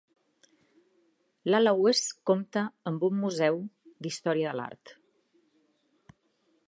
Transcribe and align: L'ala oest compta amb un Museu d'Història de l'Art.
L'ala 1.49 1.73
oest 1.83 2.09
compta 2.31 2.63
amb 2.93 3.05
un 3.09 3.21
Museu 3.25 3.61
d'Història 4.07 4.51
de 4.51 4.57
l'Art. 4.61 4.97